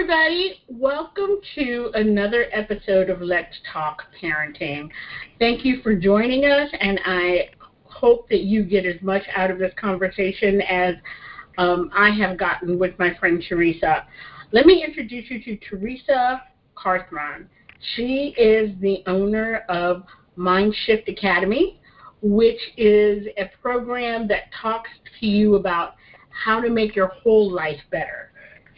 [0.00, 0.62] everybody.
[0.66, 4.88] Welcome to another episode of Let's Talk Parenting.
[5.38, 7.50] Thank you for joining us, and I
[7.84, 10.94] hope that you get as much out of this conversation as
[11.58, 14.06] um, I have gotten with my friend Teresa.
[14.52, 16.44] Let me introduce you to Teresa
[16.74, 17.44] Carthron.
[17.94, 20.04] She is the owner of
[20.38, 21.78] Mindshift Academy,
[22.22, 24.88] which is a program that talks
[25.20, 25.96] to you about
[26.30, 28.29] how to make your whole life better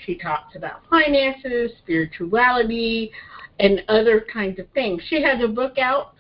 [0.05, 3.13] she talks about finances, spirituality,
[3.61, 5.03] and other kinds of things.
[5.09, 6.15] She has a book out,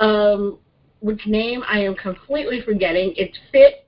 [0.00, 0.58] um,
[1.00, 3.14] which name I am completely forgetting.
[3.16, 3.84] It's Fit.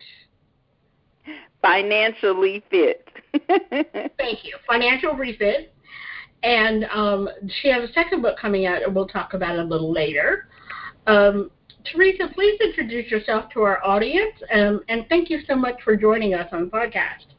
[1.62, 3.09] Financially Fit.
[3.49, 4.57] Thank you.
[4.66, 5.73] Financial Refit.
[6.43, 7.29] And um,
[7.61, 10.49] she has a second book coming out, and we'll talk about it a little later.
[11.07, 11.51] Um,
[11.85, 16.35] Teresa, please introduce yourself to our audience, um, and thank you so much for joining
[16.35, 17.36] us on the podcast.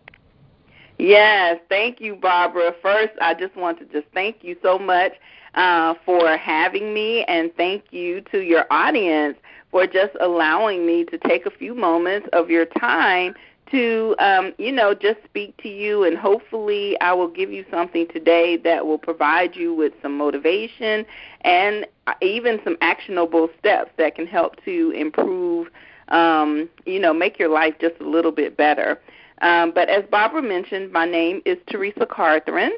[0.97, 2.73] Yes, thank you, Barbara.
[2.81, 5.13] First, I just want to just thank you so much
[5.53, 9.37] uh, for having me, and thank you to your audience
[9.71, 13.35] for just allowing me to take a few moments of your time
[13.71, 18.07] to, um, you know, just speak to you, and hopefully, I will give you something
[18.07, 21.05] today that will provide you with some motivation
[21.41, 21.85] and
[22.21, 25.67] even some actionable steps that can help to improve,
[26.07, 28.99] um, you know, make your life just a little bit better.
[29.41, 32.71] Um, but as Barbara mentioned, my name is Teresa Carthron,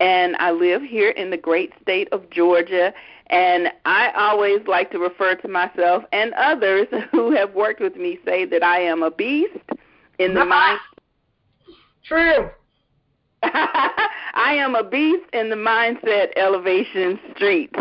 [0.00, 2.92] and I live here in the great state of Georgia.
[3.28, 8.18] And I always like to refer to myself and others who have worked with me
[8.24, 9.58] say that I am a beast
[10.18, 10.78] in the mind.
[12.04, 12.50] True.
[13.42, 17.74] I am a beast in the mindset elevation streets.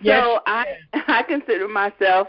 [0.00, 0.22] yes.
[0.22, 2.28] So I I consider myself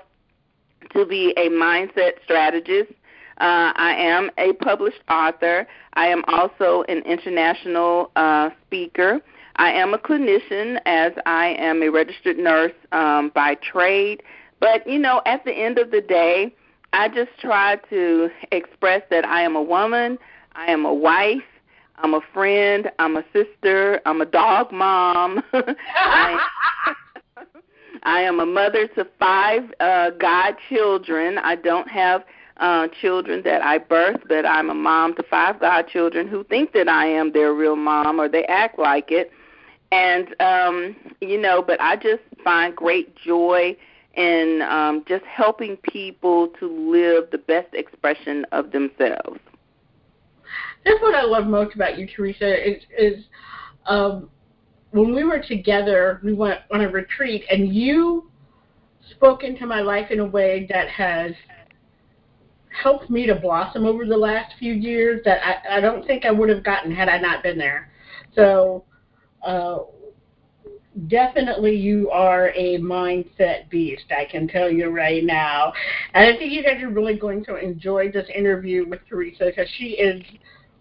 [0.94, 2.94] to be a mindset strategist
[3.40, 5.68] uh, I am a published author.
[5.94, 9.22] I am also an international uh, speaker.
[9.58, 14.24] I am a clinician as I am a registered nurse um, by trade.
[14.60, 16.54] But, you know, at the end of the day,
[16.94, 20.18] I just try to express that I am a woman,
[20.56, 21.44] I am a wife,
[21.98, 25.44] I'm a friend, I'm a sister, I'm a dog mom.
[25.54, 26.40] I,
[28.04, 31.40] I am a mother to five uh, godchildren.
[31.40, 32.24] I don't have
[32.60, 36.88] uh, children that I birthed, but I'm a mom to five godchildren who think that
[36.88, 39.32] I am their real mom or they act like it.
[39.92, 43.78] And, um, you know, but I just find great joy
[44.16, 49.40] in um, just helping people to live the best expression of themselves.
[50.84, 53.26] That's what I love most about you, Teresa, is, is
[53.86, 54.30] um,
[54.92, 58.30] when we were together, we went on a retreat, and you
[59.12, 61.34] spoke into my life in a way that has–
[62.82, 66.32] helped me to blossom over the last few years that I, I don't think I
[66.32, 67.92] would have gotten had I not been there.
[68.36, 68.84] So
[69.44, 69.80] uh,
[71.08, 75.74] definitely you are a mindset beast, I can tell you right now.
[76.14, 79.70] And I think you guys are really going to enjoy this interview with Teresa because
[79.78, 80.22] she is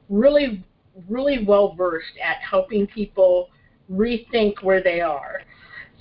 [0.09, 0.65] really,
[1.09, 3.51] really well versed at helping people
[3.91, 5.41] rethink where they are.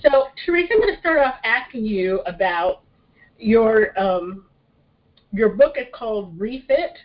[0.02, 2.82] So, Teresa, I'm going to start off asking you about
[3.38, 4.45] your um,
[5.32, 6.98] your book is called Refit,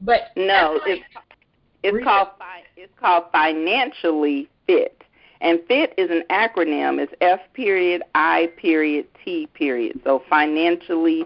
[0.00, 1.04] but no, it's
[1.82, 2.04] it's Refit.
[2.04, 2.28] called
[2.76, 5.02] it's called Financially Fit,
[5.40, 7.00] and fit is an acronym.
[7.00, 10.00] It's F period I period T period.
[10.04, 11.24] So financially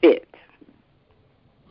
[0.00, 0.28] fit.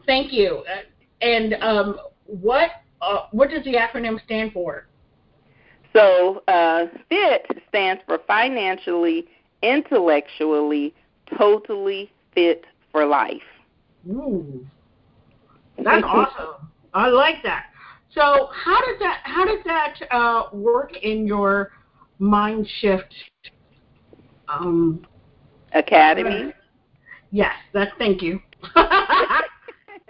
[0.05, 0.63] Thank you.
[0.69, 2.69] Uh, and um, what
[3.01, 4.87] uh, what does the acronym stand for?
[5.93, 9.25] So uh, FIT stands for financially,
[9.61, 10.93] intellectually,
[11.37, 13.41] totally fit for life.
[14.09, 14.65] Ooh,
[15.77, 16.69] that's awesome.
[16.93, 17.65] I like that.
[18.13, 21.71] So how does that how does that uh, work in your
[22.19, 23.13] mind shift
[24.47, 25.05] um,
[25.73, 26.49] academy?
[26.49, 26.51] Uh,
[27.31, 28.39] yes, that's thank you.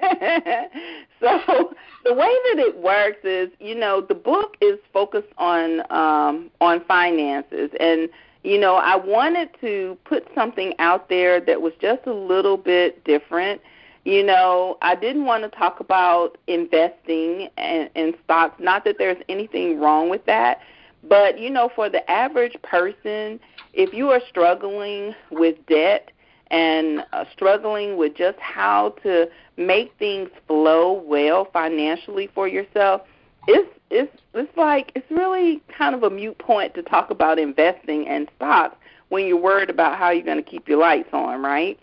[1.21, 1.73] so
[2.03, 6.83] the way that it works is, you know, the book is focused on um, on
[6.85, 8.09] finances, and
[8.43, 13.03] you know, I wanted to put something out there that was just a little bit
[13.05, 13.61] different
[14.05, 18.59] you know, I didn't want to talk about investing in, in stocks.
[18.59, 20.59] Not that there's anything wrong with that,
[21.07, 23.39] but you know, for the average person,
[23.73, 26.11] if you are struggling with debt
[26.51, 33.01] and uh, struggling with just how to make things flow well financially for yourself,
[33.47, 38.07] it's it's it's like it's really kind of a mute point to talk about investing
[38.07, 38.75] and stocks
[39.09, 41.79] when you're worried about how you're going to keep your lights on, right?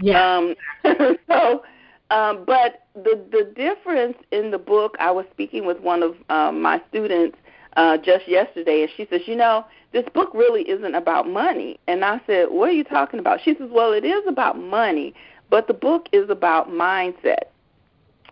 [0.00, 0.36] Yeah.
[0.36, 0.54] Um,
[1.28, 1.64] so,
[2.10, 6.62] um, but the the difference in the book, I was speaking with one of um,
[6.62, 7.36] my students
[7.76, 11.78] uh, just yesterday, and she says, you know, this book really isn't about money.
[11.86, 13.40] And I said, what are you talking about?
[13.42, 15.14] She says, well, it is about money,
[15.50, 17.44] but the book is about mindset.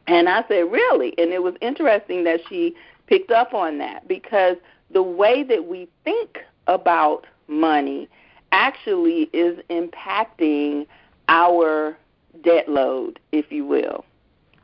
[0.06, 1.14] And I said, really?
[1.18, 2.74] And it was interesting that she
[3.06, 4.56] picked up on that because
[4.90, 8.08] the way that we think about money
[8.50, 10.86] actually is impacting
[11.28, 11.96] our
[12.42, 14.04] debt load, if you will.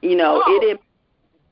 [0.03, 0.61] You know, oh.
[0.63, 0.81] it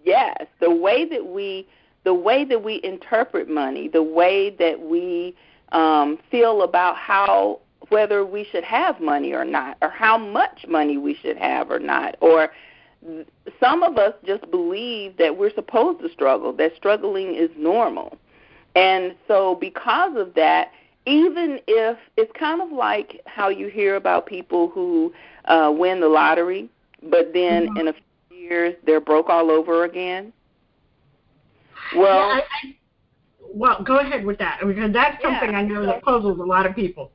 [0.04, 1.66] yes, the way that we
[2.04, 5.34] the way that we interpret money, the way that we
[5.72, 10.96] um, feel about how whether we should have money or not, or how much money
[10.96, 12.50] we should have or not, or
[13.60, 18.18] some of us just believe that we're supposed to struggle, that struggling is normal.
[18.74, 20.70] And so, because of that,
[21.06, 25.12] even if it's kind of like how you hear about people who
[25.46, 26.68] uh, win the lottery,
[27.04, 27.78] but then mm-hmm.
[27.78, 27.94] in a
[28.28, 30.32] few years they're broke all over again.
[31.94, 32.76] Well, yeah, I, I,
[33.54, 36.66] well, go ahead with that because that's something yeah, I know that puzzles a lot
[36.66, 37.12] of people.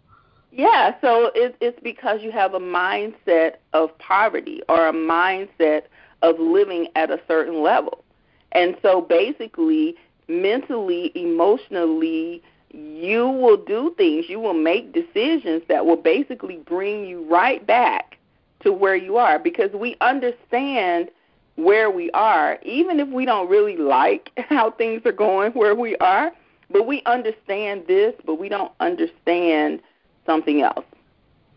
[0.51, 5.83] Yeah, so it, it's because you have a mindset of poverty or a mindset
[6.21, 8.03] of living at a certain level.
[8.51, 9.95] And so basically,
[10.27, 12.41] mentally, emotionally,
[12.73, 18.17] you will do things, you will make decisions that will basically bring you right back
[18.61, 21.09] to where you are because we understand
[21.55, 25.95] where we are, even if we don't really like how things are going where we
[25.97, 26.31] are,
[26.69, 29.81] but we understand this, but we don't understand
[30.25, 30.85] something else.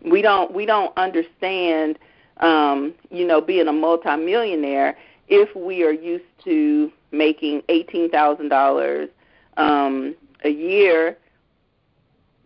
[0.02, 1.98] We don't we don't understand
[2.38, 4.96] um, you know, being a multimillionaire
[5.28, 9.08] if we are used to making eighteen thousand dollars
[9.56, 11.18] um a year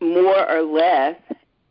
[0.01, 1.17] more or less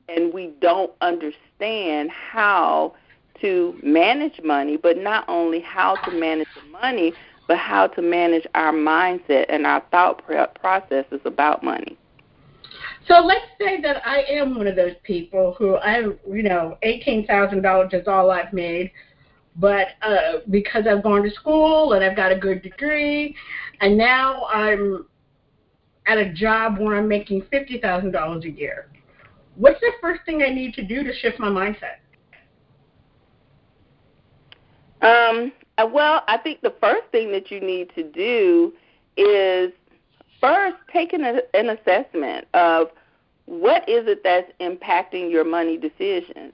[0.10, 2.94] and we don't understand how
[3.42, 7.14] to manage money, but not only how to manage the money,
[7.48, 11.98] but how to manage our mindset and our thought processes about money.
[13.08, 17.26] So let's say that I am one of those people who I, you know, eighteen
[17.26, 18.92] thousand dollars is all I've made,
[19.56, 23.36] but uh, because I've gone to school and I've got a good degree,
[23.80, 25.06] and now I'm
[26.08, 28.88] at a job where I'm making fifty thousand dollars a year.
[29.56, 31.98] What's the first thing I need to do to shift my mindset?
[35.02, 38.74] Um, uh, well, I think the first thing that you need to do
[39.16, 39.72] is
[40.40, 42.88] first take an, an assessment of
[43.46, 46.54] what is it that's impacting your money decisions.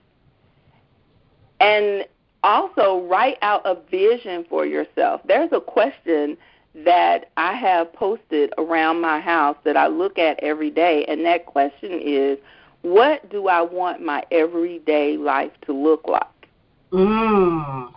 [1.60, 2.06] And
[2.44, 5.22] also write out a vision for yourself.
[5.26, 6.38] There's a question
[6.76, 11.46] that I have posted around my house that I look at every day, and that
[11.46, 12.38] question is
[12.82, 16.50] what do I want my everyday life to look like?
[16.92, 17.94] Mm.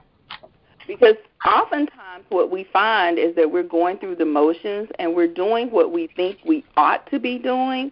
[0.86, 5.70] Because oftentimes what we find is that we're going through the motions and we're doing
[5.70, 7.90] what we think we ought to be doing,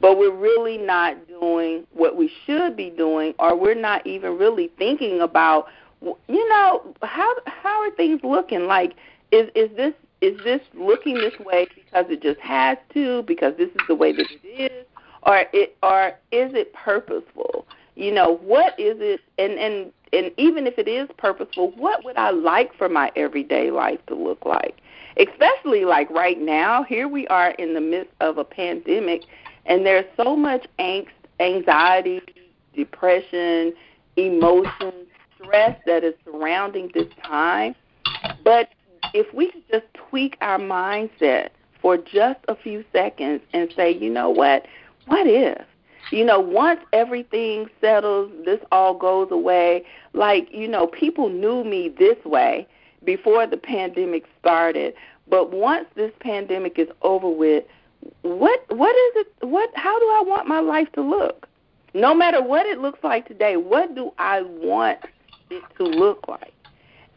[0.00, 4.72] but we're really not doing what we should be doing, or we're not even really
[4.78, 5.66] thinking about,
[6.02, 8.66] you know, how how are things looking?
[8.66, 8.94] Like,
[9.30, 13.70] is is this is this looking this way because it just has to, because this
[13.70, 14.86] is the way that it is,
[15.22, 17.66] or it or is it purposeful?
[17.94, 19.20] You know, what is it?
[19.38, 23.70] And and and even if it is purposeful, what would I like for my everyday
[23.70, 24.80] life to look like?
[25.16, 29.22] Especially like right now, here we are in the midst of a pandemic,
[29.66, 31.08] and there's so much angst,
[31.40, 32.20] anxiety,
[32.74, 33.74] depression,
[34.16, 34.92] emotion,
[35.36, 37.74] stress that is surrounding this time.
[38.44, 38.68] But
[39.14, 41.50] if we could just tweak our mindset
[41.80, 44.66] for just a few seconds and say, you know what?
[45.06, 45.64] What if?
[46.10, 49.84] You know, once everything settles, this all goes away.
[50.12, 52.66] Like, you know, people knew me this way
[53.04, 54.94] before the pandemic started,
[55.28, 57.64] but once this pandemic is over with,
[58.22, 61.46] what what is it what how do I want my life to look?
[61.92, 65.00] No matter what it looks like today, what do I want
[65.50, 66.54] it to look like?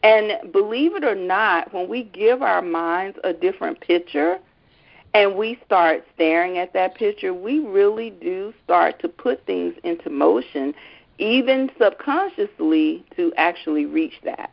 [0.04, 4.38] And believe it or not, when we give our minds a different picture,
[5.14, 10.10] and we start staring at that picture, we really do start to put things into
[10.10, 10.74] motion,
[11.18, 14.50] even subconsciously, to actually reach that.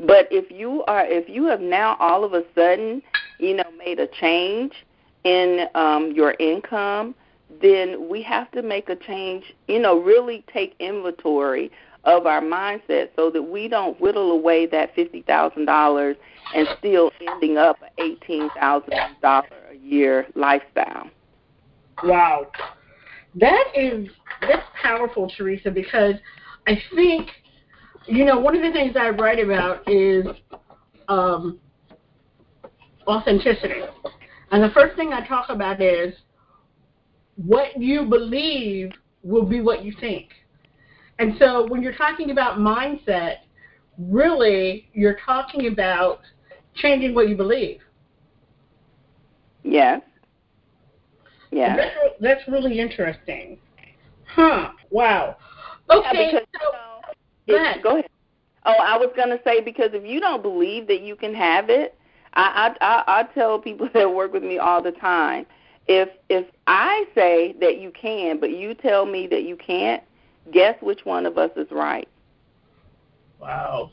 [0.00, 3.00] But if you are, if you have now all of a sudden,
[3.38, 4.72] you know, made a change
[5.22, 7.14] in um, your income,
[7.62, 9.52] then we have to make a change.
[9.68, 11.70] You know, really take inventory
[12.04, 16.16] of our mindset so that we don't whittle away that fifty thousand dollars
[16.54, 21.10] and still ending up an eighteen thousand dollar a year lifestyle.
[22.04, 22.50] Wow.
[23.34, 24.08] That is
[24.40, 26.14] that's powerful, Teresa, because
[26.66, 27.30] I think
[28.08, 30.26] you know, one of the things I write about is
[31.08, 31.58] um,
[33.06, 33.82] authenticity.
[34.50, 36.14] And the first thing I talk about is
[37.36, 40.30] what you believe will be what you think.
[41.18, 43.38] And so when you're talking about mindset,
[43.98, 46.20] really you're talking about
[46.76, 47.80] changing what you believe.
[49.64, 50.02] Yes.
[51.50, 51.76] Yeah.
[51.76, 53.58] That's, that's really interesting.
[54.26, 54.70] Huh.
[54.90, 55.36] Wow.
[55.90, 56.32] Okay.
[56.32, 57.14] Yeah, so,
[57.46, 57.82] you go, ahead.
[57.82, 58.10] go ahead.
[58.66, 61.70] Oh, I was going to say because if you don't believe that you can have
[61.70, 61.98] it,
[62.34, 65.46] I, I I I tell people that work with me all the time.
[65.86, 70.02] If if I say that you can, but you tell me that you can't,
[70.52, 72.08] guess which one of us is right?
[73.40, 73.90] Wow.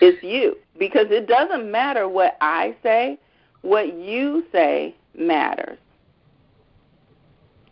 [0.00, 3.18] It's you because it doesn't matter what I say.
[3.62, 5.78] What you say matters.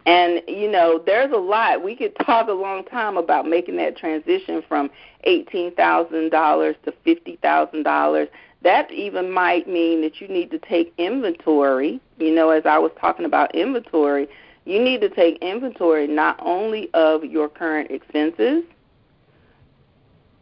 [0.06, 1.85] And you know, there's a lot.
[1.85, 4.90] We could talk a long time about making that transition from
[5.25, 8.28] eighteen thousand dollars to fifty thousand dollars
[8.62, 12.00] that even might mean that you need to take inventory.
[12.18, 14.28] You know, as I was talking about inventory,
[14.64, 18.64] you need to take inventory not only of your current expenses,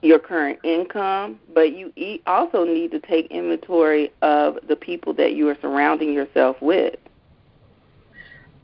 [0.03, 1.93] your current income, but you
[2.27, 6.97] also need to take inventory of the people that you are surrounding yourself with.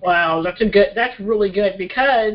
[0.01, 0.89] Wow, that's a good.
[0.95, 2.35] That's really good because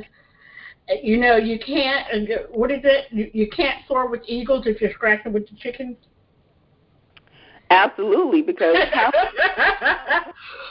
[0.90, 2.08] uh, you know you can't.
[2.12, 3.06] Uh, what is it?
[3.12, 5.96] You, you can't soar with eagles if you're scratching with the chickens.
[7.72, 9.12] Absolutely, because how,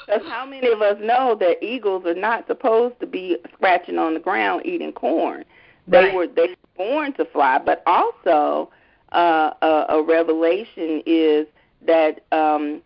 [0.06, 4.14] because how many of us know that eagles are not supposed to be scratching on
[4.14, 5.44] the ground eating corn?
[5.88, 6.14] They right.
[6.14, 8.70] were they were born to fly, but also
[9.12, 11.46] uh, a, a revelation is
[11.86, 12.82] that um,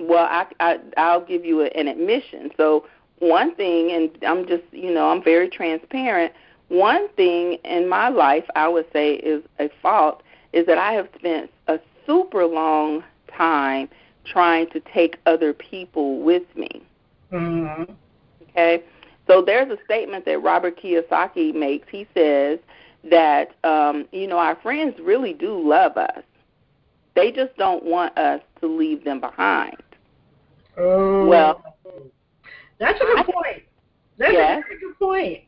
[0.00, 2.50] well, I, I I'll give you an admission.
[2.56, 2.86] So
[3.18, 6.32] one thing, and I'm just you know I'm very transparent.
[6.68, 10.22] One thing in my life I would say is a fault
[10.54, 13.04] is that I have spent a super long
[13.36, 13.88] time
[14.24, 16.82] trying to take other people with me.
[17.32, 17.92] Mm-hmm.
[18.42, 18.82] Okay?
[19.26, 21.86] So there's a statement that Robert Kiyosaki makes.
[21.90, 22.58] He says
[23.10, 26.22] that, um, you know, our friends really do love us.
[27.14, 29.76] They just don't want us to leave them behind.
[30.76, 31.26] Oh.
[31.26, 31.62] Well,
[32.78, 33.62] that's a good point.
[34.18, 34.62] That's yes.
[34.64, 35.47] a very good point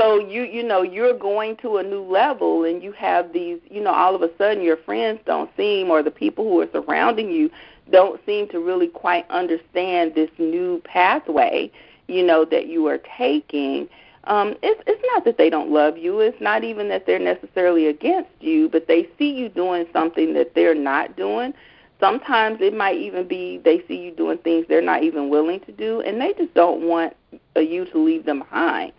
[0.00, 3.82] so you you know you're going to a new level and you have these you
[3.82, 7.30] know all of a sudden your friends don't seem or the people who are surrounding
[7.30, 7.50] you
[7.92, 11.70] don't seem to really quite understand this new pathway
[12.06, 13.88] you know that you are taking.
[14.24, 16.20] Um it's it's not that they don't love you.
[16.20, 20.54] It's not even that they're necessarily against you but they see you doing something that
[20.54, 21.52] they're not doing.
[21.98, 25.72] Sometimes it might even be they see you doing things they're not even willing to
[25.72, 27.14] do and they just don't want
[27.54, 28.92] uh, you to leave them behind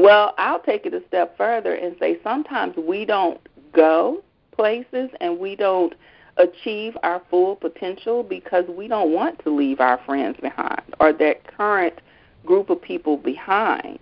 [0.00, 3.40] well, I'll take it a step further and say sometimes we don't
[3.72, 5.94] go places and we don't
[6.36, 11.56] achieve our full potential because we don't want to leave our friends behind or that
[11.56, 12.00] current
[12.44, 13.98] group of people behind.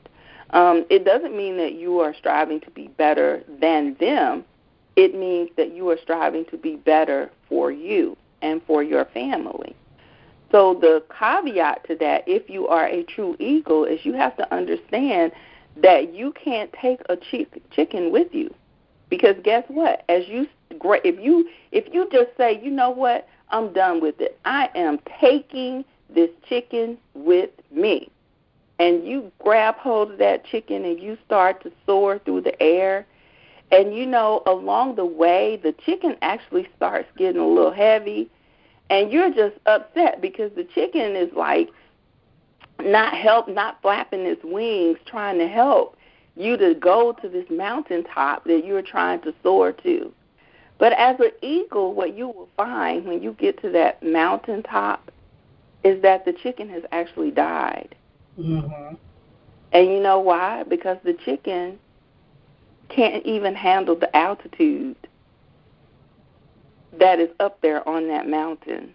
[0.50, 4.44] Um, it doesn't mean that you are striving to be better than them.
[4.96, 9.74] It means that you are striving to be better for you and for your family.
[10.50, 14.54] So the caveat to that, if you are a true eagle, is you have to
[14.54, 15.32] understand
[15.82, 17.16] that you can't take a
[17.70, 18.52] chicken with you.
[19.08, 20.04] Because guess what?
[20.08, 23.26] As you if you if you just say you know what?
[23.50, 24.38] I'm done with it.
[24.44, 28.10] I am taking this chicken with me.
[28.78, 33.06] And you grab hold of that chicken and you start to soar through the air.
[33.72, 38.30] And you know along the way the chicken actually starts getting a little heavy.
[38.90, 41.70] And you're just upset because the chicken is like
[42.80, 45.96] not help, not flapping its wings, trying to help
[46.36, 50.12] you to go to this mountaintop that you're trying to soar to.
[50.78, 55.10] But as an eagle, what you will find when you get to that mountaintop
[55.82, 57.96] is that the chicken has actually died.
[58.38, 58.94] Mm-hmm.
[59.72, 60.62] And you know why?
[60.62, 61.78] Because the chicken
[62.88, 64.96] can't even handle the altitude
[66.98, 68.94] that is up there on that mountain.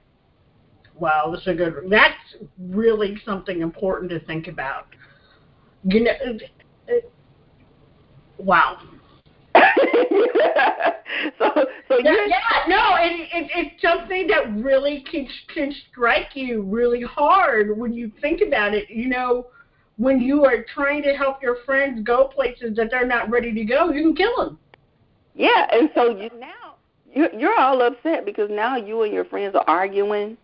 [1.00, 1.73] Wow, that's a good.
[1.89, 4.88] That's really something important to think about.
[5.83, 6.12] You know,
[6.89, 6.93] uh,
[8.38, 8.79] wow.
[11.38, 11.50] so,
[11.88, 17.01] so yeah, yeah, no, it, it, it's something that really can can strike you really
[17.01, 18.89] hard when you think about it.
[18.89, 19.47] You know,
[19.97, 23.65] when you are trying to help your friends go places that they're not ready to
[23.65, 24.59] go, you can kill them.
[25.35, 26.75] Yeah, and so you now
[27.13, 30.38] you're, you're all upset because now you and your friends are arguing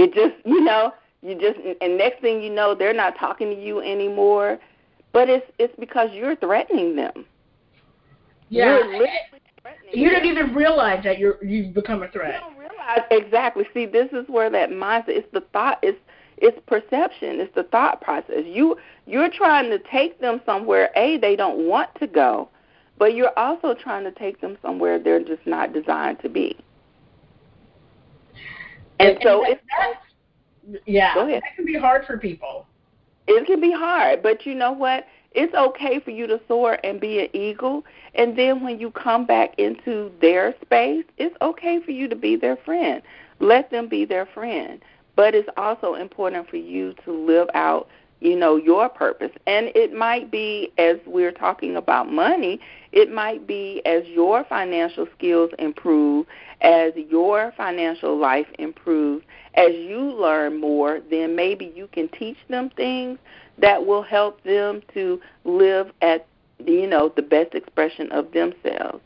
[0.00, 0.92] it just, you know,
[1.22, 4.58] you just, and next thing you know, they're not talking to you anymore.
[5.12, 7.24] But it's it's because you're threatening them.
[8.48, 8.78] Yeah.
[8.78, 9.08] You're
[9.92, 12.34] you don't even realize that you're you've become a threat.
[12.34, 13.66] You don't realize exactly.
[13.74, 15.08] See, this is where that mindset.
[15.08, 15.80] It's the thought.
[15.82, 15.98] It's
[16.40, 18.44] it's perception, it's the thought process.
[18.46, 18.76] You
[19.06, 22.48] you're trying to take them somewhere a they don't want to go,
[22.98, 26.56] but you're also trying to take them somewhere they're just not designed to be.
[29.00, 29.62] And, and so it's
[30.86, 32.66] yeah, that can be hard for people.
[33.26, 35.06] It can be hard, but you know what?
[35.32, 39.26] It's okay for you to soar and be an eagle, and then when you come
[39.26, 43.02] back into their space, it's okay for you to be their friend.
[43.38, 44.80] Let them be their friend.
[45.16, 47.88] But it's also important for you to live out,
[48.20, 49.32] you know, your purpose.
[49.46, 52.60] And it might be as we're talking about money,
[52.92, 56.26] it might be as your financial skills improve,
[56.60, 59.24] as your financial life improves,
[59.54, 63.18] as you learn more, then maybe you can teach them things
[63.58, 66.26] that will help them to live at
[66.66, 69.00] you know the best expression of themselves.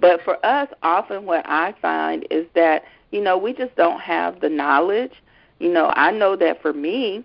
[0.00, 4.40] But for us, often what I find is that you know we just don't have
[4.40, 5.12] the knowledge.
[5.60, 7.24] You know, I know that for me,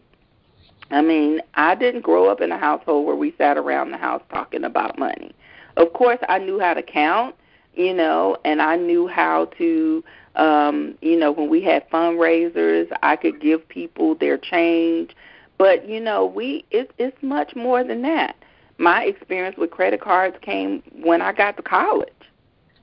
[0.91, 4.23] I mean, I didn't grow up in a household where we sat around the house
[4.31, 5.33] talking about money.
[5.77, 7.35] Of course, I knew how to count,
[7.75, 10.03] you know, and I knew how to
[10.35, 15.15] um, you know, when we had fundraisers, I could give people their change.
[15.57, 18.35] But you know, we it, it's much more than that.
[18.77, 22.13] My experience with credit cards came when I got to college.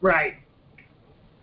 [0.02, 0.34] Right.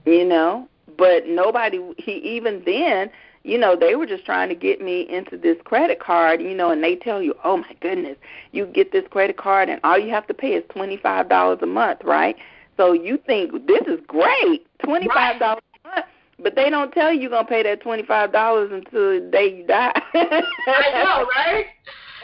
[0.06, 0.68] You know,
[0.98, 3.10] but nobody he even then,
[3.44, 6.72] you know, they were just trying to get me into this credit card, you know,
[6.72, 8.18] and they tell you, "Oh my goodness,
[8.52, 12.04] you get this credit card and all you have to pay is $25 a month,
[12.04, 12.38] right?"
[12.78, 16.06] So you think this is great, $25 right a month,
[16.40, 19.58] but they don't tell you you're gonna pay that twenty five dollars until the day
[19.58, 19.92] you die.
[20.14, 21.66] I know, right?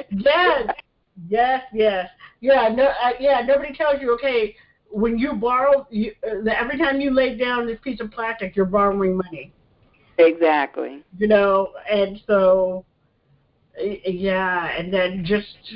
[0.10, 0.70] Yes,
[1.28, 2.10] yes, yes.
[2.42, 3.42] Yeah, no, uh, yeah.
[3.42, 4.56] Nobody tells you, okay,
[4.90, 8.66] when you borrow, you, uh, every time you lay down this piece of plastic, you're
[8.66, 9.54] borrowing money.
[10.20, 11.04] Exactly.
[11.18, 12.86] You know, and so,
[13.78, 15.74] yeah, and then just,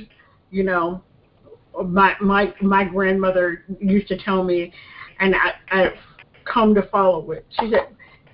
[0.51, 1.03] you know,
[1.85, 4.72] my my my grandmother used to tell me,
[5.20, 5.98] and I I've
[6.46, 7.46] come to follow it.
[7.59, 7.87] She said,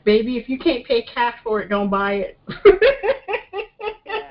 [0.03, 2.39] baby, if you can't pay cash for it, don't buy it.
[4.05, 4.29] yeah,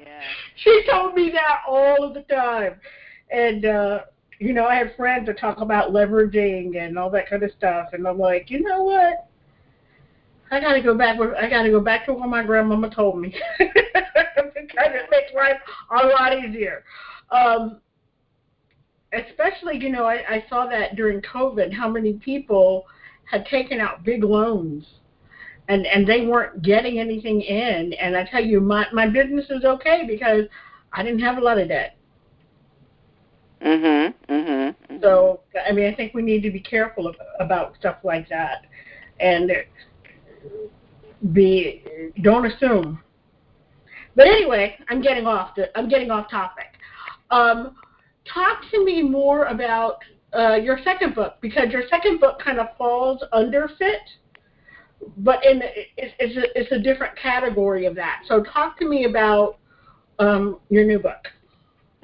[0.00, 0.22] yeah.
[0.56, 2.80] She told me that all of the time.
[3.30, 4.00] And uh
[4.38, 7.88] you know, I have friends that talk about leveraging and all that kind of stuff
[7.92, 9.28] and I'm like, you know what?
[10.50, 13.34] I gotta go back I gotta go back to what my grandmama told me.
[13.58, 16.84] because it makes life a lot easier.
[17.30, 17.80] Um
[19.12, 22.86] especially, you know, I, I saw that during COVID, how many people
[23.24, 24.84] had taken out big loans
[25.68, 27.92] and and they weren't getting anything in.
[27.94, 30.44] And I tell you, my my business is okay because
[30.92, 31.96] I didn't have a lot of debt.
[33.62, 34.14] Mhm.
[34.28, 34.74] Mhm.
[34.88, 35.02] Mm-hmm.
[35.02, 38.66] So I mean, I think we need to be careful of, about stuff like that,
[39.18, 39.50] and
[41.32, 41.82] be
[42.22, 43.00] don't assume.
[44.14, 46.66] But anyway, I'm getting off the I'm getting off topic.
[47.30, 47.76] Um,
[48.32, 49.98] talk to me more about
[50.36, 54.00] uh, your second book because your second book kind of falls under fit
[55.18, 55.62] but in
[55.96, 58.22] it's it's a, it's a different category of that.
[58.26, 59.58] So talk to me about
[60.18, 61.28] um, your new book.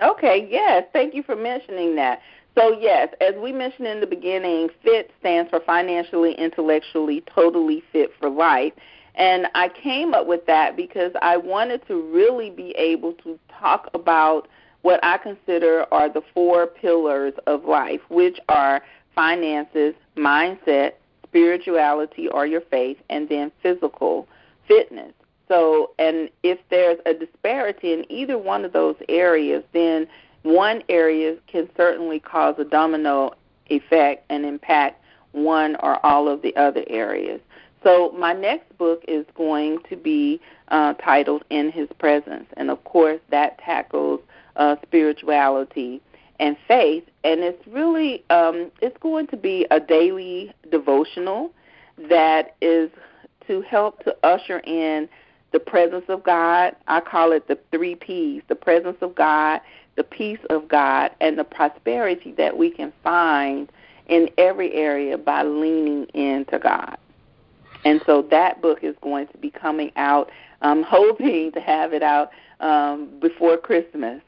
[0.02, 2.20] Okay, yes, thank you for mentioning that.
[2.54, 8.10] So yes, as we mentioned in the beginning, FIT stands for financially, intellectually, totally fit
[8.20, 8.72] for life.
[9.14, 13.90] And I came up with that because I wanted to really be able to talk
[13.94, 14.48] about
[14.82, 18.82] what I consider are the four pillars of life, which are
[19.14, 20.92] finances, mindset,
[21.24, 24.28] spirituality or your faith, and then physical
[24.66, 25.12] fitness.
[25.48, 30.06] So, and if there's a disparity in either one of those areas, then
[30.42, 33.32] one area can certainly cause a domino
[33.66, 35.02] effect and impact
[35.32, 37.40] one or all of the other areas.
[37.82, 42.46] So, my next book is going to be uh, titled In His Presence.
[42.56, 44.20] And of course, that tackles
[44.56, 46.00] uh, spirituality
[46.38, 51.52] and faith, and it's really um, it's going to be a daily devotional
[52.08, 52.90] that is
[53.46, 55.08] to help to usher in
[55.52, 56.74] the presence of God.
[56.88, 59.60] I call it the three P's: the presence of God,
[59.96, 63.70] the peace of God, and the prosperity that we can find
[64.06, 66.96] in every area by leaning into God.
[67.84, 70.30] And so that book is going to be coming out.
[70.60, 74.22] I'm hoping to have it out um, before Christmas.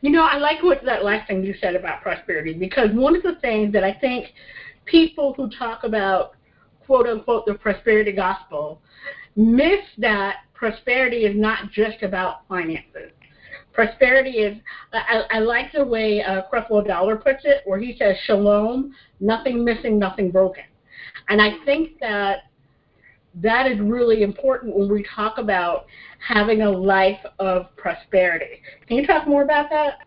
[0.00, 3.22] You know, I like what that last thing you said about prosperity because one of
[3.22, 4.32] the things that I think
[4.84, 6.32] people who talk about
[6.84, 8.80] quote unquote the prosperity gospel
[9.36, 13.12] miss that prosperity is not just about finances.
[13.72, 14.58] Prosperity is,
[14.92, 19.64] I, I like the way uh, Creflo Dollar puts it, where he says, shalom, nothing
[19.64, 20.64] missing, nothing broken.
[21.28, 22.44] And I think that
[23.36, 25.86] that is really important when we talk about
[26.18, 28.60] having a life of prosperity.
[28.86, 29.98] Can you talk more about that?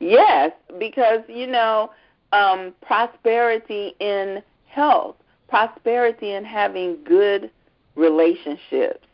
[0.00, 1.90] Yes, because you know,
[2.32, 5.16] um, prosperity in health,
[5.48, 7.50] prosperity in having good
[7.94, 9.06] relationships,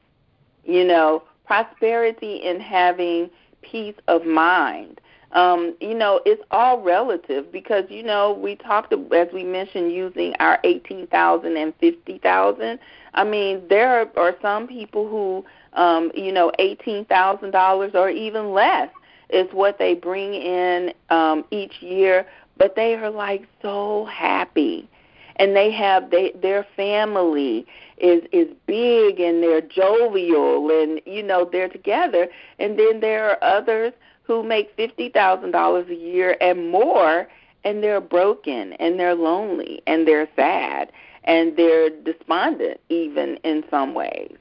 [0.64, 3.30] you know, prosperity in having
[3.62, 5.00] peace of mind.
[5.32, 10.32] Um, you know, it's all relative because you know we talked as we mentioned using
[10.38, 12.78] our eighteen thousand and fifty thousand.
[13.14, 15.44] I mean, there are, some people who,
[15.80, 18.90] um, you know, eighteen thousand dollars or even less
[19.30, 22.26] is what they bring in um, each year,
[22.56, 24.88] but they are like so happy,
[25.36, 27.66] and they have they their family
[27.98, 32.28] is is big and they're jovial and you know they're together,
[32.58, 37.28] and then there are others who make fifty thousand dollars a year and more,
[37.64, 40.90] and they're broken and they're lonely and they're sad
[41.24, 44.36] and they're despondent even in some ways.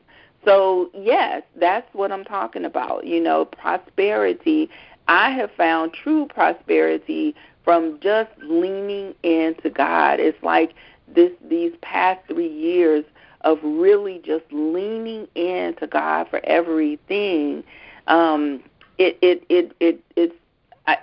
[0.46, 3.08] So, yes, that's what I'm talking about.
[3.08, 4.70] You know, prosperity.
[5.08, 10.20] I have found true prosperity from just leaning into God.
[10.20, 10.74] It's like
[11.08, 13.06] this these past 3 years
[13.44, 17.64] of really just leaning into God for everything.
[18.08, 18.64] Um
[18.98, 20.36] it it it, it it's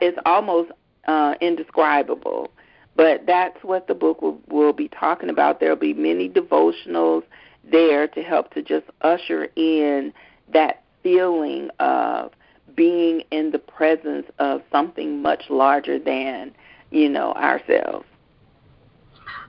[0.01, 0.71] it's almost
[1.07, 2.51] uh indescribable
[2.97, 5.59] but that's what the book will, will be talking about.
[5.59, 7.23] There will be many devotionals
[7.65, 10.13] there to help to just usher in
[10.53, 12.33] that feeling of
[12.75, 16.55] being in the presence of something much larger than,
[16.91, 18.05] you know, ourselves.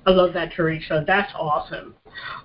[0.06, 1.04] I love that, Teresa.
[1.06, 1.94] That's awesome.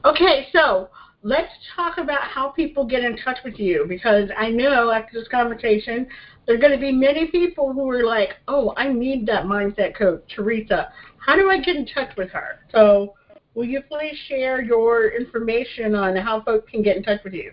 [0.05, 0.91] Okay, so
[1.23, 5.29] let's talk about how people get in touch with you because I know after this
[5.29, 6.07] conversation
[6.47, 9.97] there are going to be many people who are like, oh, I need that mindset
[9.97, 10.93] coach, Teresa.
[11.19, 12.61] How do I get in touch with her?
[12.71, 13.15] So
[13.55, 17.53] will you please share your information on how folks can get in touch with you?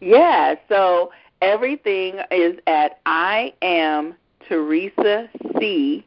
[0.00, 4.16] Yeah, so everything is at I am
[4.48, 6.04] Teresa C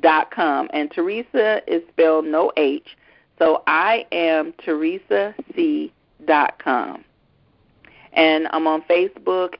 [0.00, 2.96] dot com and Teresa is spelled no H.
[3.38, 5.92] So I am Teresa C
[6.26, 7.04] dot com.
[8.12, 9.54] And I'm on Facebook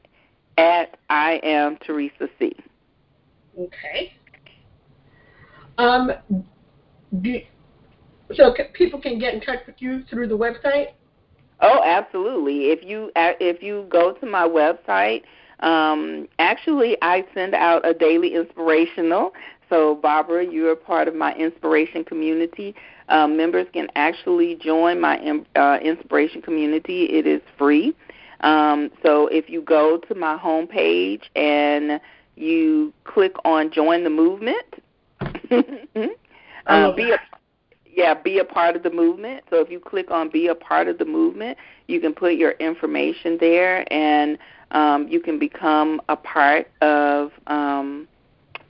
[0.57, 2.57] at I am Teresa C.
[3.59, 4.13] Okay.
[5.79, 6.13] Um,
[7.21, 7.41] do,
[8.35, 10.89] so people can get in touch with you through the website.
[11.61, 12.71] Oh, absolutely.
[12.71, 15.23] If you if you go to my website,
[15.61, 19.33] um, actually I send out a daily inspirational.
[19.71, 22.75] So Barbara, you are part of my inspiration community.
[23.09, 25.19] Uh, members can actually join my
[25.57, 27.05] uh, inspiration community.
[27.05, 27.95] It is free.
[28.41, 32.01] Um, so if you go to my homepage and
[32.37, 34.75] you click on join the movement,
[36.67, 37.19] uh, be a
[37.91, 39.43] yeah, be a part of the movement.
[39.51, 42.53] So if you click on be a part of the movement, you can put your
[42.53, 44.39] information there and
[44.71, 48.07] um, you can become a part of um,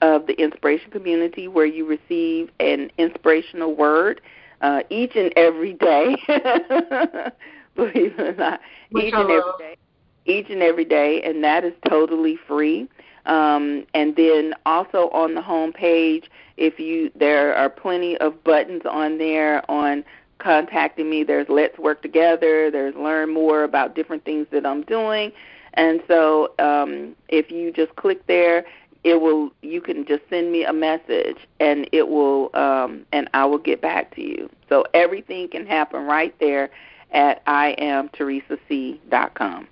[0.01, 4.21] of the inspiration community where you receive an inspirational word
[4.61, 6.15] uh, each and every day.
[7.75, 8.61] Believe it or not,
[8.97, 9.77] each and every day,
[10.25, 12.89] each and every day, and that is totally free.
[13.25, 18.81] Um, and then also on the home page, if you there are plenty of buttons
[18.85, 20.03] on there on
[20.39, 21.23] contacting me.
[21.23, 22.71] There's Let's Work Together.
[22.71, 25.31] There's Learn More about different things that I'm doing.
[25.75, 28.65] And so um, if you just click there,
[29.03, 33.45] it will you can just send me a message and it will um and I
[33.45, 34.49] will get back to you.
[34.67, 36.69] So everything can happen right there
[37.11, 39.67] at iamteresac.com.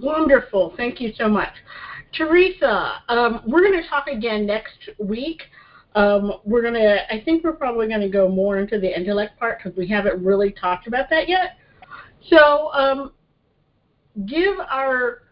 [0.00, 0.74] Wonderful.
[0.76, 1.52] Thank you so much.
[2.12, 5.42] Teresa, um, we're going to talk again next week.
[5.94, 9.38] Um, we're going to, I think we're probably going to go more into the intellect
[9.38, 11.56] part because we haven't really talked about that yet.
[12.28, 13.12] So um,
[14.26, 15.22] give our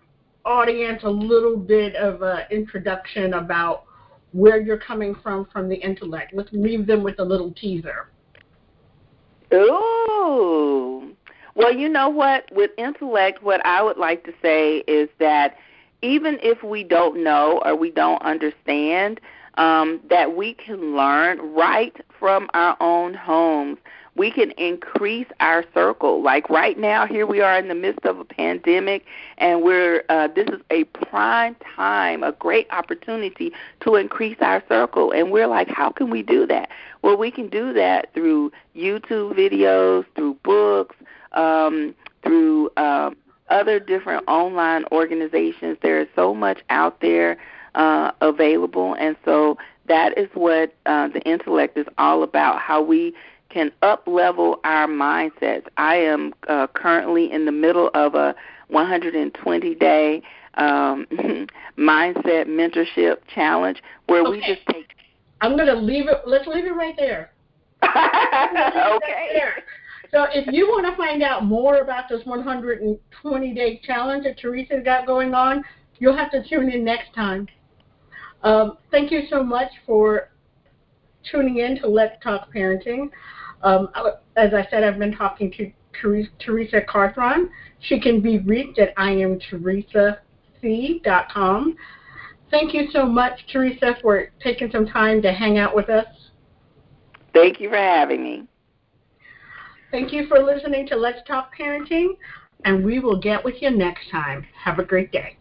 [0.45, 3.85] audience a little bit of an introduction about
[4.33, 6.33] where you're coming from from the intellect.
[6.35, 8.09] Let's leave them with a little teaser.
[9.53, 11.15] Ooh.
[11.55, 12.51] Well, you know what?
[12.53, 15.57] With intellect, what I would like to say is that
[16.03, 19.21] even if we don't know or we don't understand,
[19.57, 23.79] um, that we can learn right from our own homes
[24.17, 26.23] we can increase our circle.
[26.23, 29.05] Like right now, here we are in the midst of a pandemic,
[29.39, 35.11] and we're uh, this is a prime time, a great opportunity to increase our circle.
[35.11, 36.71] And we're like, how can we do that?
[37.03, 40.97] Well, we can do that through YouTube videos, through books,
[41.33, 43.17] um, through um,
[43.49, 45.79] other different online organizations.
[45.83, 47.37] There is so much out there
[47.75, 52.61] uh, available, and so that is what uh, the intellect is all about.
[52.61, 53.15] How we
[53.55, 55.67] can up level our mindsets.
[55.77, 58.35] I am uh, currently in the middle of a
[58.69, 60.23] 120 day
[60.55, 61.07] um,
[61.79, 64.31] mindset mentorship challenge where okay.
[64.31, 64.89] we just take.
[65.41, 66.23] I'm going to leave it.
[66.27, 67.31] Let's leave it right there.
[67.85, 69.31] okay.
[69.33, 69.55] There.
[70.11, 74.85] So if you want to find out more about this 120 day challenge that Teresa's
[74.85, 75.63] got going on,
[75.99, 77.47] you'll have to tune in next time.
[78.43, 80.31] Um, thank you so much for
[81.31, 83.11] tuning in to Let's Talk Parenting.
[83.65, 83.89] Um,
[84.37, 85.73] as I said, I've been talking to
[86.39, 87.49] Teresa Carthron.
[87.81, 91.77] She can be reached at iamteresac.com.
[92.51, 96.07] Thank you so much, Teresa, for taking some time to hang out with us.
[97.33, 98.47] Thank you for having me.
[99.91, 102.17] Thank you for listening to Let's Talk Parenting,
[102.65, 104.47] and we will get with you next time.
[104.63, 105.39] Have a great day.